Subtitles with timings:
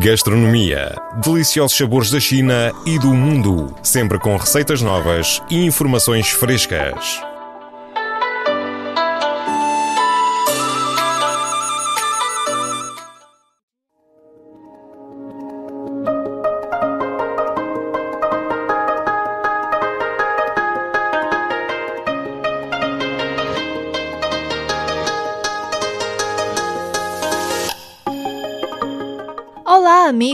[0.00, 0.94] Gastronomia.
[1.22, 3.74] Deliciosos sabores da China e do mundo.
[3.82, 7.27] Sempre com receitas novas e informações frescas.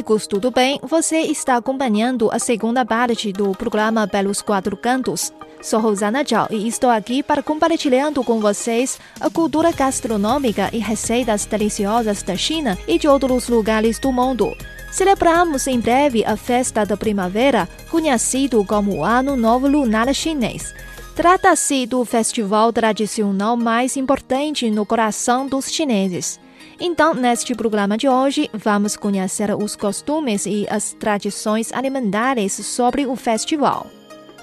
[0.05, 0.79] Amigos, tudo bem?
[0.83, 5.33] Você está acompanhando a segunda parte do programa Pelos Quatro Cantos.
[5.63, 11.47] Sou Rosana Zhao e estou aqui para compartilhando com vocês a cultura gastronômica e receitas
[11.47, 14.55] deliciosas da China e de outros lugares do mundo.
[14.93, 20.75] Celebramos em breve a festa da primavera, conhecido como Ano Novo Lunar Chinês.
[21.17, 26.39] Trata-se do festival tradicional mais importante no coração dos chineses.
[26.87, 33.17] Então, neste programa de hoje, vamos conhecer os costumes e as tradições alimentares sobre o
[33.17, 33.87] festival.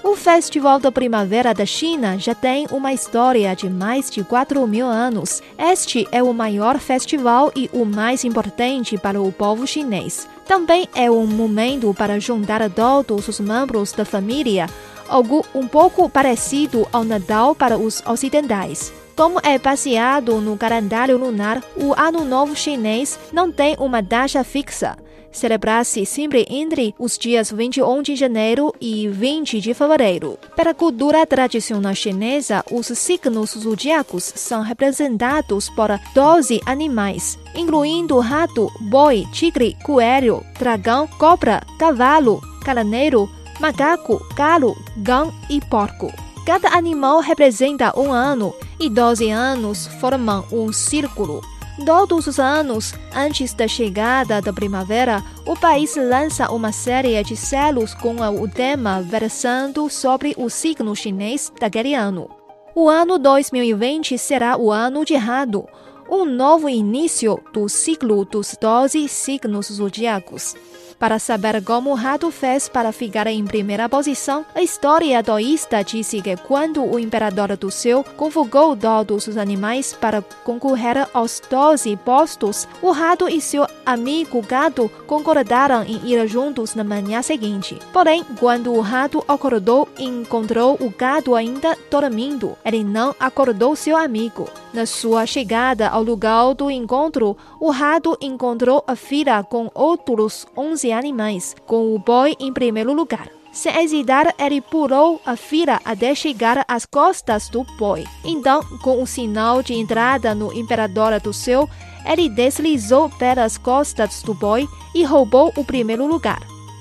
[0.02, 4.88] O Festival da Primavera da China já tem uma história de mais de 4 mil
[4.88, 5.40] anos.
[5.56, 10.28] Este é o maior festival e o mais importante para o povo chinês.
[10.44, 14.66] Também é um momento para juntar todos os membros da família,
[15.08, 18.92] algo um pouco parecido ao Natal para os ocidentais.
[19.14, 24.96] Como é baseado no calendário lunar, o Ano Novo Chinês não tem uma data fixa.
[25.30, 30.38] Celebra-se sempre entre os dias 21 de janeiro e 20 de fevereiro.
[30.54, 38.70] Para a cultura tradicional chinesa, os signos zodíacos são representados por 12 animais, incluindo rato,
[38.80, 46.12] boi, tigre, coelho, dragão, cobra, cavalo, carneiro, macaco, galo, gão e porco.
[46.44, 51.40] Cada animal representa um ano e 12 anos formam um círculo.
[51.86, 57.94] Todos os anos, antes da chegada da primavera, o país lança uma série de selos
[57.94, 62.28] com o tema versando sobre o signo chinês daquele ano.
[62.74, 65.64] O ano 2020 será o ano de Rado,
[66.10, 70.56] um novo início do ciclo dos 12 signos zodíacos.
[71.02, 76.22] Para saber como o rato fez para ficar em primeira posição, a história taoísta disse
[76.22, 82.68] que quando o imperador do céu convocou todos os animais para concorrer aos 12 postos,
[82.80, 87.80] o rato e seu amigo gato concordaram em ir juntos na manhã seguinte.
[87.92, 93.96] Porém, quando o rato acordou e encontrou o gato ainda dormindo, ele não acordou seu
[93.96, 94.48] amigo.
[94.72, 100.91] Na sua chegada ao lugar do encontro, o rato encontrou a fila com outros 11
[100.92, 103.28] animais, com o boi em primeiro lugar.
[103.52, 108.06] Sem hesitar, ele pulou a fila até chegar às costas do boi.
[108.24, 111.68] Então, com o sinal de entrada no Imperador do Céu,
[112.04, 116.40] ele deslizou pelas costas do boi e roubou o primeiro lugar.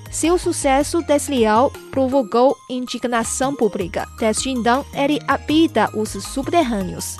[0.10, 4.08] Seu sucesso desleal provocou indignação pública.
[4.18, 7.18] Desde então, ele habita os subterrâneos.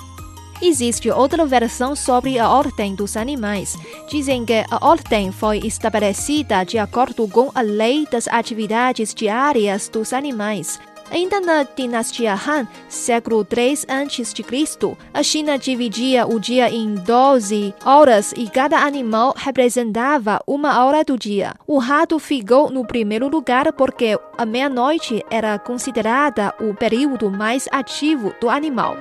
[0.64, 3.76] Existe outra versão sobre a ordem dos animais.
[4.08, 10.12] Dizem que a ordem foi estabelecida de acordo com a lei das atividades diárias dos
[10.12, 10.78] animais.
[11.10, 18.32] Ainda na dinastia Han, século 3 a.C., a China dividia o dia em 12 horas
[18.36, 21.54] e cada animal representava uma hora do dia.
[21.66, 28.32] O rato ficou no primeiro lugar porque a meia-noite era considerada o período mais ativo
[28.40, 28.96] do animal.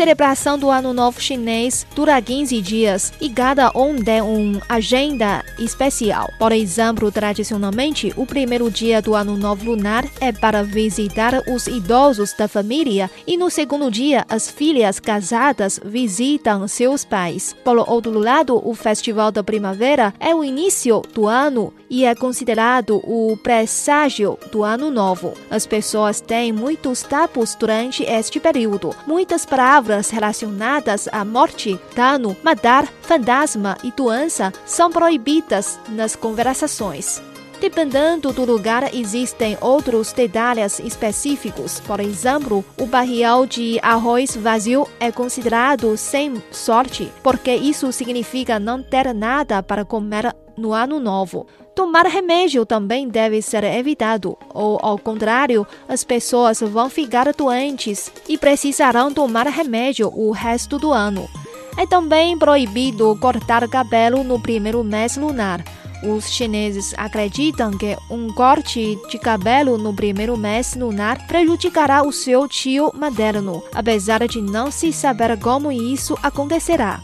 [0.00, 6.32] Celebração do Ano Novo Chinês dura 15 dias e cada um tem uma agenda especial.
[6.38, 12.32] Por exemplo, tradicionalmente, o primeiro dia do Ano Novo Lunar é para visitar os idosos
[12.32, 17.54] da família e no segundo dia, as filhas casadas visitam seus pais.
[17.62, 23.02] Por outro lado, o Festival da Primavera é o início do ano e é considerado
[23.04, 25.34] o presságio do Ano Novo.
[25.50, 28.94] As pessoas têm muitos tabus durante este período.
[29.06, 37.20] Muitas palavras palavras relacionadas à morte, dano, matar, fantasma e doença são proibidas nas conversações.
[37.60, 41.80] Dependendo do lugar, existem outros detalhes específicos.
[41.80, 48.82] Por exemplo, o barril de arroz vazio é considerado sem sorte, porque isso significa não
[48.82, 51.46] ter nada para comer no ano novo.
[51.74, 58.36] Tomar remédio também deve ser evitado, ou ao contrário, as pessoas vão ficar doentes e
[58.36, 61.28] precisarão tomar remédio o resto do ano.
[61.76, 65.64] É também proibido cortar cabelo no primeiro mês lunar.
[66.02, 72.48] Os chineses acreditam que um corte de cabelo no primeiro mês lunar prejudicará o seu
[72.48, 77.00] tio materno, apesar de não se saber como isso acontecerá.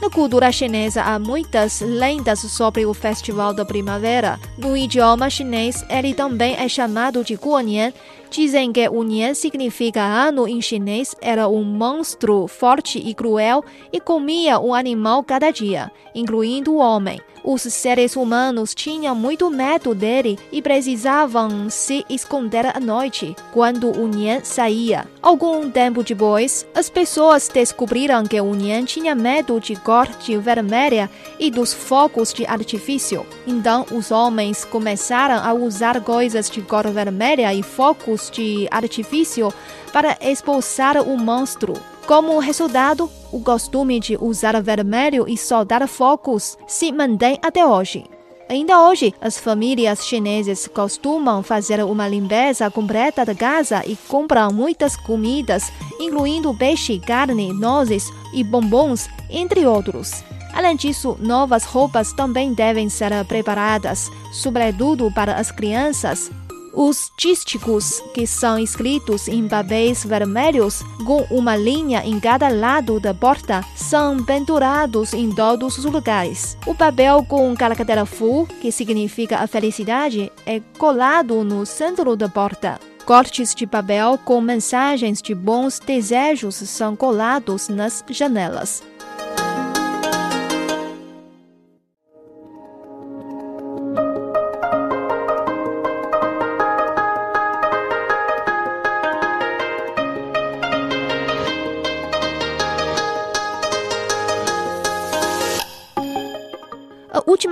[0.00, 4.38] Na cultura chinesa há muitas lendas sobre o Festival da Primavera.
[4.58, 7.92] No idioma chinês, ele também é chamado de Guonian.
[8.30, 14.00] Dizem que o Nian significa ano em chinês, era um monstro forte e cruel e
[14.00, 17.20] comia um animal cada dia, incluindo o homem.
[17.48, 24.08] Os seres humanos tinham muito medo dele e precisavam se esconder à noite, quando o
[24.08, 25.06] Nian saía.
[25.22, 31.08] Algum tempo depois, as pessoas descobriram que o Nian tinha medo de cor de vermelha
[31.38, 33.24] e dos fogos de artifício.
[33.46, 39.52] Então, os homens começaram a usar coisas de cor vermelha e fogos de artifício
[39.92, 41.74] para expulsar o monstro.
[42.06, 48.04] Como resultado, o costume de usar vermelho e soldar focos se mantém até hoje.
[48.48, 54.96] Ainda hoje, as famílias chinesas costumam fazer uma limpeza completa da casa e compram muitas
[54.96, 60.22] comidas, incluindo peixe, carne, nozes e bombons, entre outros.
[60.54, 66.30] Além disso, novas roupas também devem ser preparadas, sobretudo para as crianças,
[66.76, 73.14] os dísticos, que são escritos em papéis vermelhos com uma linha em cada lado da
[73.14, 76.58] porta, são pendurados em todos os lugares.
[76.66, 82.78] O papel com caractere Fu, que significa a felicidade, é colado no centro da porta.
[83.06, 88.82] Cortes de papel com mensagens de bons desejos são colados nas janelas.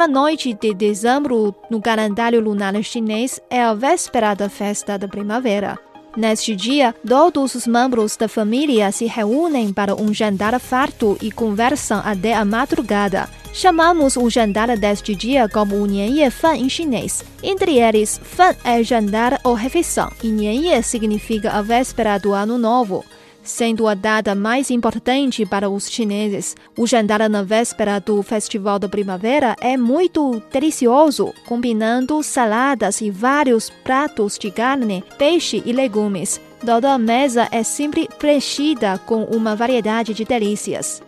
[0.04, 5.78] Última noite de dezembro no calendário lunar chinês é a véspera da festa da primavera.
[6.14, 12.02] Neste dia, todos os membros da família se reúnem para um jantar farto e conversam
[12.04, 13.30] até a madrugada.
[13.54, 17.24] Chamamos o jantar deste dia como o Nianye Fan em chinês.
[17.42, 23.02] Entre eles, Fan é jantar ou refeição, e Nianye significa a véspera do ano novo
[23.44, 26.56] sendo a data mais importante para os chineses.
[26.76, 33.70] O jantar na véspera do Festival da Primavera é muito delicioso, combinando saladas e vários
[33.70, 36.40] pratos de carne, peixe e legumes.
[36.64, 41.02] Toda a mesa é sempre preenchida com uma variedade de delícias.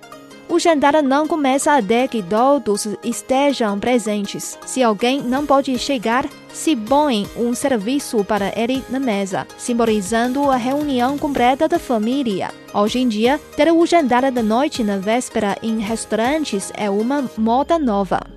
[0.56, 4.58] O jantar não começa até que todos estejam presentes.
[4.64, 10.56] Se alguém não pode chegar, se põe um serviço para ele na mesa, simbolizando a
[10.56, 12.50] reunião completa da família.
[12.72, 17.78] Hoje em dia, ter o jantar da noite na véspera em restaurantes é uma moda
[17.78, 18.35] nova.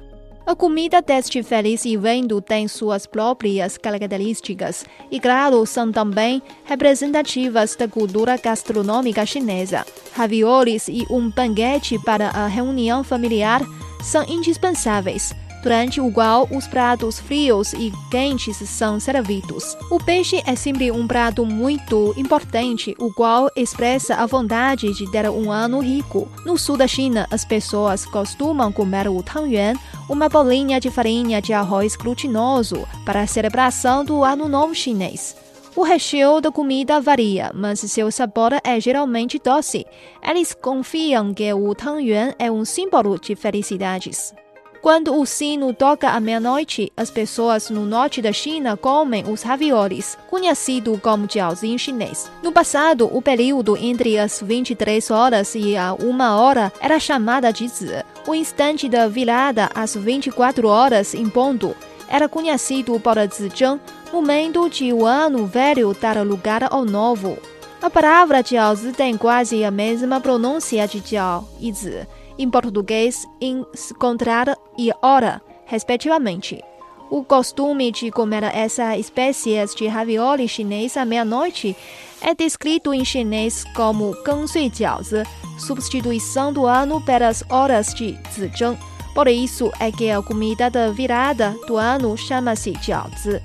[0.49, 7.87] A comida deste feliz evento tem suas próprias características e, claro, são também representativas da
[7.87, 9.85] cultura gastronômica chinesa.
[10.11, 13.61] Raviolis e um banquete para a reunião familiar
[14.01, 19.77] são indispensáveis durante o qual os pratos frios e quentes são servidos.
[19.89, 25.29] O peixe é sempre um prato muito importante, o qual expressa a vontade de ter
[25.29, 26.27] um ano rico.
[26.45, 29.73] No sul da China, as pessoas costumam comer o tangyuan,
[30.09, 35.35] uma bolinha de farinha de arroz glutinoso, para a celebração do Ano Novo Chinês.
[35.75, 39.85] O recheio da comida varia, mas seu sabor é geralmente doce.
[40.21, 44.33] Eles confiam que o tangyuan é um símbolo de felicidades.
[44.81, 50.17] Quando o sino toca à meia-noite, as pessoas no norte da China comem os raviolis,
[50.29, 52.31] conhecido como jiaozi em chinês.
[52.41, 57.67] No passado, o período entre as 23 horas e a 1 hora era chamada de
[57.67, 58.05] zi.
[58.25, 61.75] O instante da virada às 24 horas em ponto
[62.07, 63.81] era conhecido por zizheng,
[64.13, 67.37] momento de o ano velho dar lugar ao novo.
[67.81, 72.07] A palavra jiaozi tem quase a mesma pronúncia de jiao e zi
[72.39, 76.63] em português encontrar e hora, respectivamente.
[77.11, 81.75] O costume de comer essas espécies de ravioli chinês à meia-noite
[82.21, 85.23] é descrito em chinês como gansui jiaozi,
[85.57, 88.77] substituição do ano pelas horas de zizheng.
[89.13, 93.41] Por isso é que a comida da virada do ano chama-se jiaozi.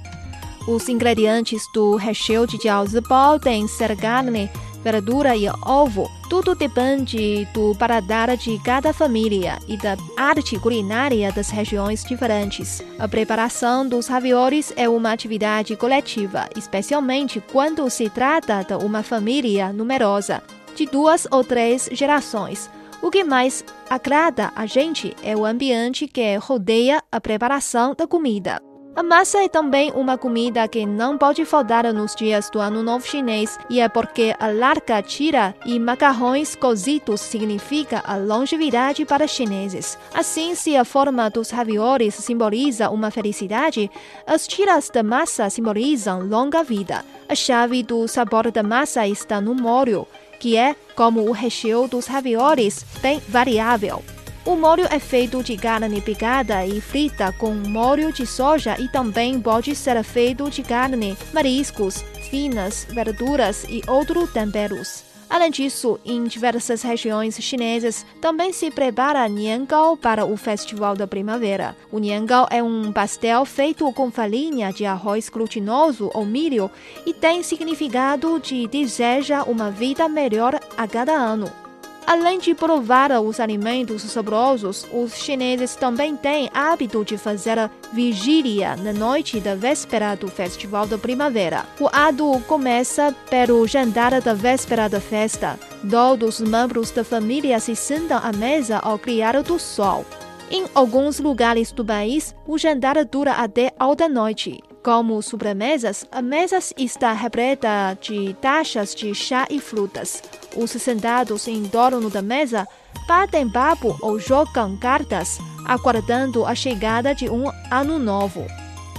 [0.68, 4.50] Os ingredientes do recheio de jiaozi podem ser carne,
[4.82, 6.08] verdura e ovo.
[6.34, 12.82] Tudo depende do paladar de cada família e da arte culinária das regiões diferentes.
[12.98, 19.72] A preparação dos raviolis é uma atividade coletiva, especialmente quando se trata de uma família
[19.72, 20.42] numerosa,
[20.74, 22.68] de duas ou três gerações.
[23.00, 28.60] O que mais agrada a gente é o ambiente que rodeia a preparação da comida.
[28.96, 33.04] A massa é também uma comida que não pode faltar nos dias do Ano Novo
[33.04, 39.98] Chinês e é porque a larga tira e macarrões cozidos significa a longevidade para chineses.
[40.14, 43.90] Assim, se a forma dos raviolis simboliza uma felicidade,
[44.24, 47.04] as tiras da massa simbolizam longa vida.
[47.28, 50.06] A chave do sabor da massa está no molho,
[50.38, 54.04] que é, como o recheio dos raviolis, bem variável.
[54.46, 59.40] O molho é feito de carne picada e frita com molho de soja e também
[59.40, 65.02] pode ser feito de carne, mariscos, finas, verduras e outros temperos.
[65.30, 71.74] Além disso, em diversas regiões chinesas também se prepara niangao para o Festival da Primavera.
[71.90, 76.70] O niangao é um pastel feito com farinha de arroz glutinoso ou milho
[77.06, 81.63] e tem significado de deseja uma vida melhor a cada ano.
[82.06, 88.92] Além de provar os alimentos saborosos, os chineses também têm hábito de fazer vigília na
[88.92, 91.64] noite da véspera do Festival da Primavera.
[91.80, 95.58] O ato começa pelo jantar da véspera da festa.
[95.90, 100.04] Todos os membros da família se sentam à mesa ao criar do sol.
[100.50, 104.62] Em alguns lugares do país, o jantar dura até alta noite.
[104.84, 110.22] Como sobremesas, a mesa está repleta de taxas de chá e frutas.
[110.54, 112.68] Os sentados em torno da mesa
[113.08, 118.44] batem papo ou jogam cartas, aguardando a chegada de um ano novo.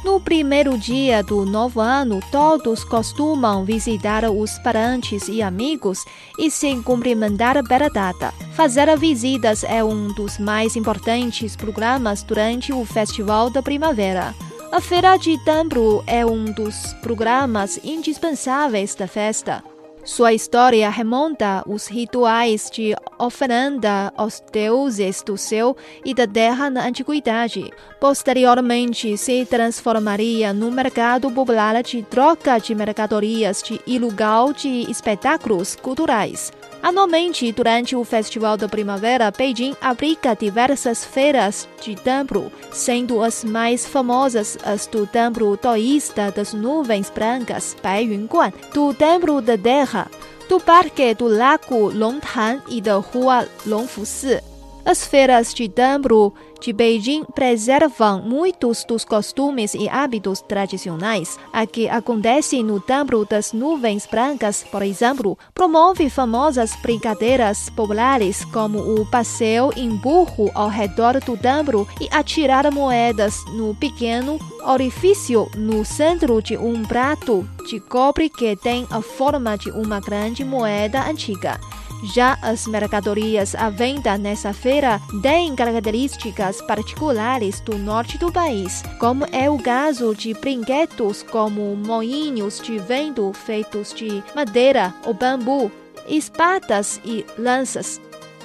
[0.04, 6.04] No primeiro dia do novo ano, todos costumam visitar os parentes e amigos
[6.39, 8.34] e se cumprimentar pela data.
[8.56, 14.34] Fazer visitas é um dos mais importantes programas durante o Festival da Primavera.
[14.75, 19.63] A Feira de Tambro é um dos programas indispensáveis da festa.
[20.03, 26.86] Sua história remonta aos rituais de oferenda aos deuses do céu e da terra na
[26.86, 27.72] antiguidade.
[28.01, 36.51] Posteriormente, se transformaria num mercado popular de troca de mercadorias e lugar de espetáculos culturais.
[36.86, 43.88] Anualmente, durante o Festival da Primavera, Beijing abriga diversas feiras de templo, sendo as mais
[43.88, 50.12] famosas as do Templo Taoísta das Nuvens Brancas, Bai Yunguan, do Templo da Terra,
[50.48, 54.39] do Parque do Lago Longtan e da Rua Longfusi.
[54.86, 61.38] As feiras de templo de Beijing preservam muitos dos costumes e hábitos tradicionais.
[61.51, 68.79] A que acontece no Templo das Nuvens Brancas, por exemplo, promove famosas brincadeiras populares como
[68.79, 75.85] o passeio em burro ao redor do templo e atirar moedas no pequeno orifício no
[75.85, 81.59] centro de um prato de cobre que tem a forma de uma grande moeda antiga.
[82.04, 89.25] Já as mercadorias à venda nessa feira têm características particulares do norte do país, como
[89.32, 95.72] é o caso de brinquedos como moinhos de vento feitos de madeira ou bambu,
[96.08, 98.00] espadas e lanças.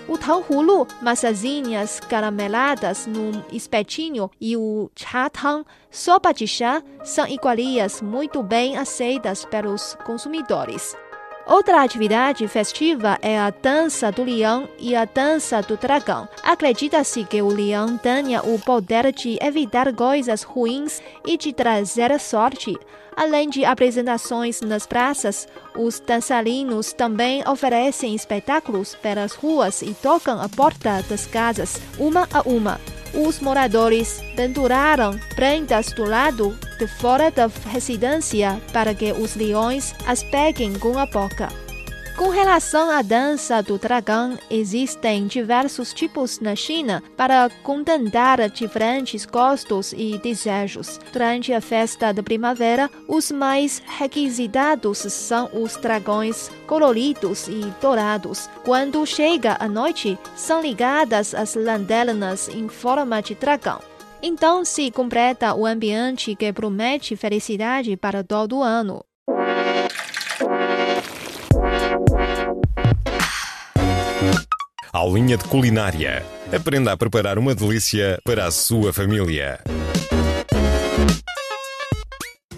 [0.08, 8.42] O tanhulu, massazinhas carameladas num espetinho e o chatang, sopa de chá, são iguarias muito
[8.42, 10.96] bem aceitas pelos consumidores.
[11.46, 16.28] Outra atividade festiva é a dança do leão e a dança do dragão.
[16.42, 22.78] Acredita-se que o leão tenha o poder de evitar coisas ruins e de trazer sorte.
[23.16, 30.48] Além de apresentações nas praças, os dançarinos também oferecem espetáculos pelas ruas e tocam a
[30.48, 32.80] porta das casas, uma a uma.
[33.12, 40.22] Os moradores penduraram prendas do lado de fora da residência para que os leões as
[40.22, 41.48] peguem com a boca.
[42.20, 49.94] Com relação à dança do dragão, existem diversos tipos na China para contentar diferentes gostos
[49.96, 51.00] e desejos.
[51.14, 58.50] Durante a festa da primavera, os mais requisitados são os dragões coloridos e dourados.
[58.66, 63.80] Quando chega a noite, são ligadas as lanternas em forma de dragão.
[64.22, 69.02] Então se completa o ambiente que promete felicidade para todo o ano.
[74.92, 76.26] Aulinha de culinária.
[76.52, 79.62] Aprenda a preparar uma delícia para a sua família.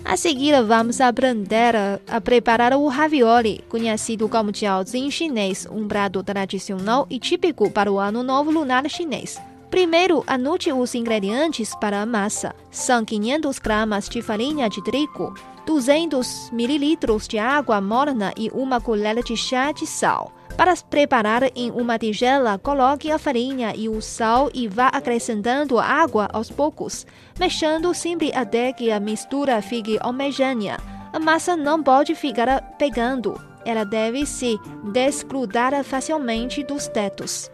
[0.03, 1.75] A seguir, vamos aprender
[2.09, 7.93] a preparar o ravioli, conhecido como jiaozi em chinês, um prato tradicional e típico para
[7.93, 9.39] o Ano Novo Lunar chinês.
[9.71, 12.55] Primeiro, anote os ingredientes para a massa.
[12.71, 15.35] São 500 gramas de farinha de trigo,
[15.67, 20.33] 200 mililitros de água morna e uma colher de chá de sal.
[20.57, 26.29] Para preparar em uma tigela, coloque a farinha e o sal e vá acrescentando água
[26.33, 27.07] aos poucos,
[27.39, 30.79] mexendo sempre até que a mistura fique homogênea.
[31.13, 34.59] A massa não pode ficar pegando, ela deve se
[34.93, 37.51] desgrudar facilmente dos tetos.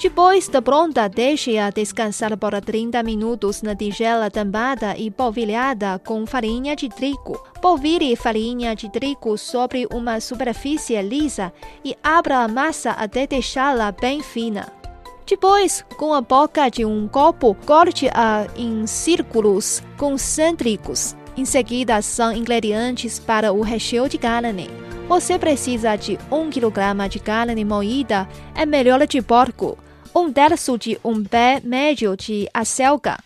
[0.00, 6.74] Depois da pronta, deixe-a descansar por 30 minutos na tigela tampada e polvilhada com farinha
[6.74, 7.38] de trigo.
[7.60, 11.52] Polvilhe farinha de trigo sobre uma superfície lisa
[11.84, 14.72] e abra a massa até deixá-la bem fina.
[15.26, 21.14] Depois, com a boca de um copo, corte-a em círculos concêntricos.
[21.36, 24.70] Em seguida, são ingredientes para o recheio de carne.
[25.06, 29.76] Você precisa de 1 kg de carne moída, é melhor de porco
[30.32, 33.18] terço de um pé médio de acelga,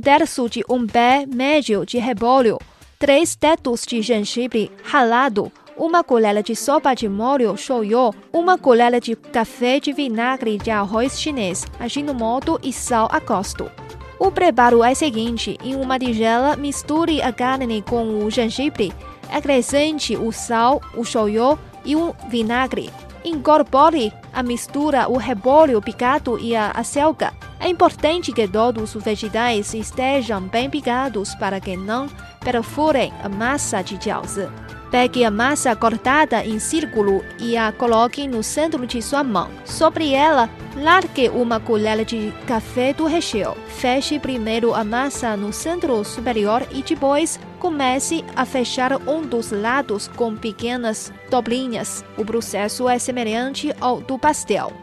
[0.00, 2.58] terço de um pé médio de repolho,
[2.98, 9.16] três dedos de gengibre ralado, uma colher de sopa de molho shoyu, uma colher de
[9.16, 13.70] café de vinagre de arroz chinês, aginomoto e sal a gosto.
[14.18, 18.92] O preparo é o seguinte: em uma tigela, misture a carne com o gengibre,
[19.30, 22.90] acrescente o sal, o shoyu e o vinagre.
[23.24, 27.32] Incorpore a mistura, o repolho picado e a acelga.
[27.60, 32.08] É importante que todos os vegetais estejam bem picados para que não
[32.40, 34.48] perfurem a massa de jiaozi.
[34.92, 39.50] Pegue a massa cortada em círculo e a coloque no centro de sua mão.
[39.64, 43.56] Sobre ela, largue uma colher de café do recheio.
[43.68, 50.08] Feche primeiro a massa no centro superior e depois comece a fechar um dos lados
[50.08, 52.04] com pequenas dobrinhas.
[52.18, 54.81] O processo é semelhante ao do pastel.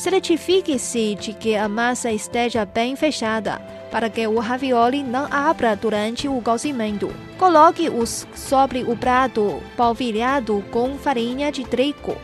[0.00, 6.26] Certifique-se de que a massa esteja bem fechada, para que o ravioli não abra durante
[6.26, 7.14] o cozimento.
[7.36, 12.16] Coloque-os sobre o prato polvilhado com farinha de trigo.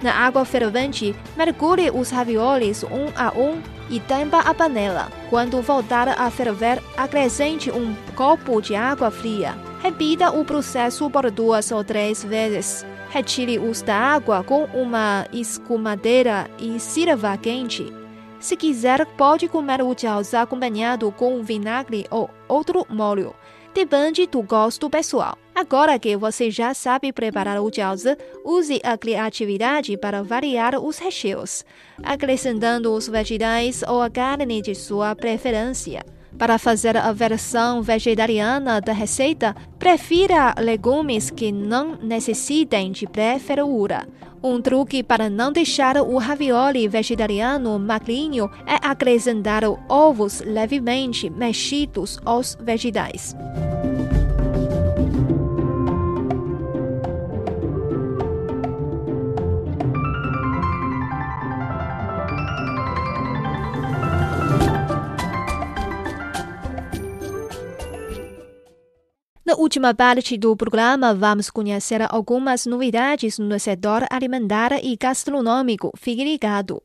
[0.00, 3.60] Na água fervente, mergulhe os raviolis um a um
[3.90, 5.10] e tampa a panela.
[5.28, 9.56] Quando voltar a ferver, acrescente um copo de água fria.
[9.84, 12.86] Repita o processo por duas ou três vezes.
[13.10, 17.92] Retire-os da água com uma escumadeira e sirva quente.
[18.40, 23.34] Se quiser, pode comer o jiaozi acompanhado com vinagre ou outro molho.
[23.74, 25.36] Depende do gosto pessoal.
[25.54, 31.62] Agora que você já sabe preparar o jiaozi, use a criatividade para variar os recheios,
[32.02, 36.13] acrescentando os vegetais ou a carne de sua preferência.
[36.38, 44.06] Para fazer a versão vegetariana da receita, prefira legumes que não necessitem de pré-fervura.
[44.42, 52.54] Um truque para não deixar o ravioli vegetariano magrinho é acrescentar ovos levemente mexidos aos
[52.60, 53.34] vegetais.
[69.54, 75.92] Na última parte do programa, vamos conhecer algumas novidades no setor alimentar e gastronômico.
[75.96, 76.82] Fique ligado.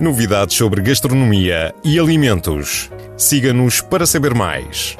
[0.00, 2.90] Novidades sobre gastronomia e alimentos.
[3.18, 4.96] Siga-nos para saber mais.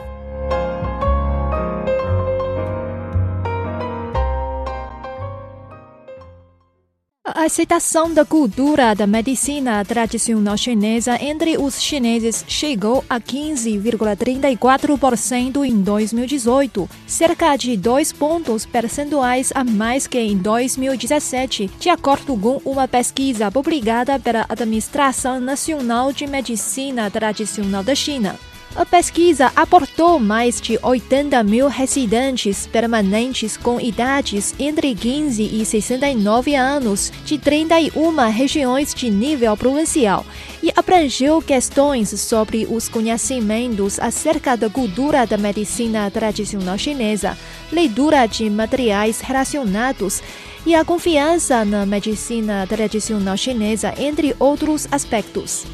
[7.38, 15.80] A aceitação da cultura da medicina tradicional chinesa entre os chineses chegou a 15,34% em
[15.80, 22.88] 2018, cerca de dois pontos percentuais a mais que em 2017, de acordo com uma
[22.88, 28.36] pesquisa publicada pela Administração Nacional de Medicina Tradicional da China.
[28.76, 36.54] A pesquisa aportou mais de 80 mil residentes permanentes com idades entre 15 e 69
[36.54, 40.24] anos de 31 regiões de nível provincial
[40.62, 47.36] e abrangeu questões sobre os conhecimentos acerca da cultura da medicina tradicional chinesa,
[47.72, 50.22] leitura de materiais relacionados
[50.64, 55.64] e a confiança na medicina tradicional chinesa, entre outros aspectos.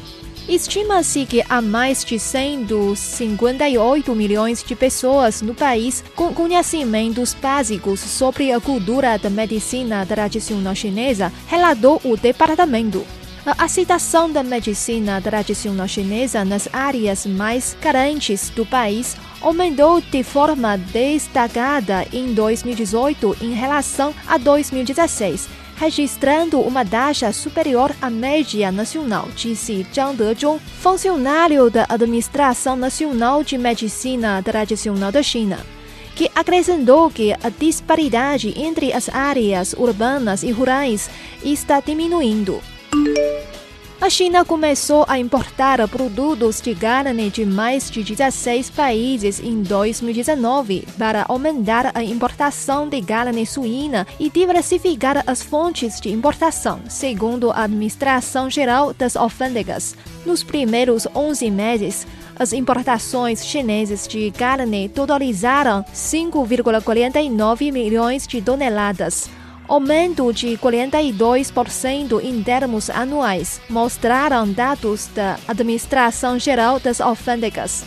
[0.47, 8.51] Estima-se que há mais de 158 milhões de pessoas no país com conhecimentos básicos sobre
[8.51, 13.03] a cultura da medicina tradicional chinesa, relatou o departamento.
[13.43, 20.77] A aceitação da medicina tradicional chinesa nas áreas mais carentes do país aumentou de forma
[20.77, 29.85] destacada em 2018 em relação a 2016, registrando uma taxa superior à média nacional, disse
[29.93, 35.59] Zhang Dezhong, funcionário da Administração Nacional de Medicina Tradicional da China
[36.15, 41.09] que acrescentou que a disparidade entre as áreas urbanas e rurais
[41.43, 42.61] está diminuindo.
[44.05, 50.87] A China começou a importar produtos de carne de mais de 16 países em 2019
[50.95, 57.63] para aumentar a importação de carne suína e diversificar as fontes de importação, segundo a
[57.63, 59.95] Administração Geral das Alfândegas.
[60.23, 62.05] Nos primeiros 11 meses,
[62.37, 69.27] as importações chinesas de carne totalizaram 5,49 milhões de toneladas
[69.67, 77.83] aumento de 42% em termos anuais, mostraram dados da Administração Geral das Alfândegas.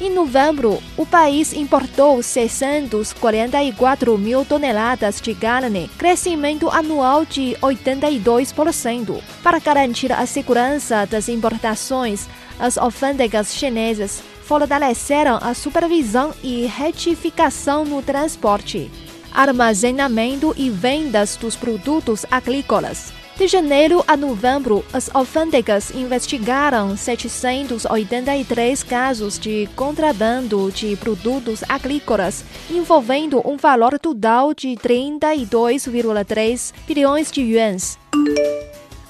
[0.00, 9.22] Em novembro, o país importou 644 mil toneladas de carne, crescimento anual de 82%.
[9.42, 12.26] Para garantir a segurança das importações,
[12.58, 18.90] as alfândegas chinesas fortaleceram a supervisão e retificação no transporte
[19.34, 23.12] armazenamento e vendas dos produtos agrícolas.
[23.36, 33.42] De janeiro a novembro, as alfândegas investigaram 783 casos de contrabando de produtos agrícolas, envolvendo
[33.44, 37.98] um valor total de 32,3 bilhões de yuans.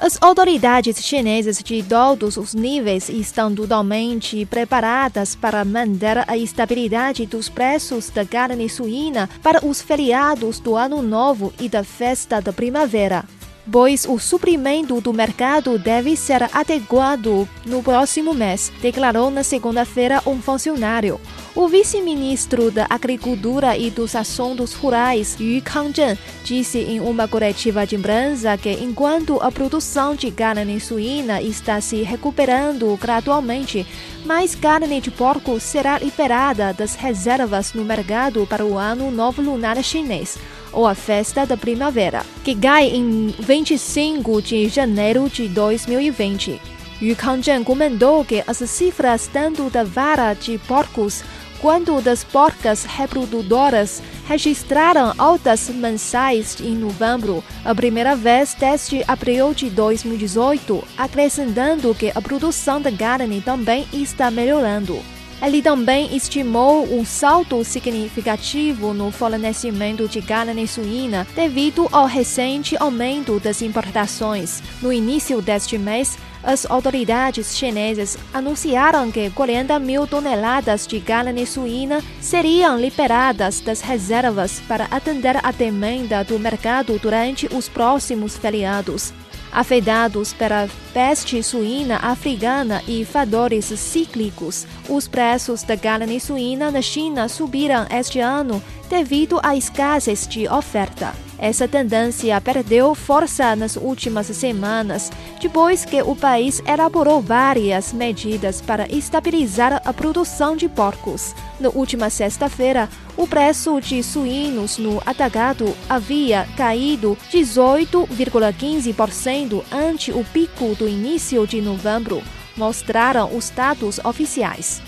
[0.03, 7.49] As autoridades chinesas de todos os níveis estão totalmente preparadas para manter a estabilidade dos
[7.49, 13.25] preços da carne suína para os feriados do Ano Novo e da festa da primavera
[13.70, 20.40] pois o suprimento do mercado deve ser adequado no próximo mês, declarou na segunda-feira um
[20.40, 21.20] funcionário.
[21.55, 27.96] O vice-ministro da Agricultura e dos Assuntos Rurais, Yu Kangzhen, disse em uma coletiva de
[27.96, 33.87] imprensa que enquanto a produção de carne suína está se recuperando gradualmente,
[34.25, 39.83] mais carne de porco será liberada das reservas no mercado para o ano novo lunar
[39.83, 40.38] chinês
[40.72, 46.61] ou a festa da primavera, que cai em 25 de janeiro de 2020.
[47.00, 51.24] Yu Kangzhen comentou que as cifras tanto da vara de porcos
[51.62, 59.70] quanto das porcas reprodutoras registraram altas mensais em novembro, a primeira vez desde abril de
[59.70, 65.00] 2018, acrescentando que a produção da carne também está melhorando.
[65.42, 73.40] Ele também estimou um salto significativo no fornecimento de carne suína devido ao recente aumento
[73.40, 74.62] das importações.
[74.81, 82.00] No início deste mês, as autoridades chinesas anunciaram que 40 mil toneladas de carne suína
[82.20, 89.12] seriam liberadas das reservas para atender a demanda do mercado durante os próximos feriados
[89.53, 94.67] afetados pela peste suína africana e fatores cíclicos.
[94.88, 101.15] Os preços da carne suína na China subiram este ano devido à escassez de oferta.
[101.43, 105.11] Essa tendência perdeu força nas últimas semanas,
[105.41, 111.35] depois que o país elaborou várias medidas para estabilizar a produção de porcos.
[111.59, 120.75] Na última sexta-feira, o preço de suínos no atacado havia caído 18,15% ante o pico
[120.75, 122.22] do início de novembro,
[122.57, 124.81] mostraram os dados oficiais.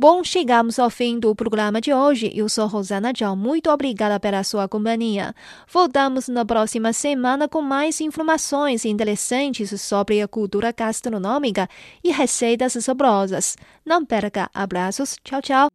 [0.00, 2.32] Bom, chegamos ao fim do programa de hoje.
[2.34, 3.36] Eu sou Rosana Tchau.
[3.36, 5.34] Muito obrigada pela sua companhia.
[5.70, 11.68] Voltamos na próxima semana com mais informações interessantes sobre a cultura gastronômica
[12.02, 13.58] e receitas saborosas.
[13.84, 14.48] Não perca.
[14.54, 15.18] Abraços.
[15.22, 15.68] Tchau, tchau.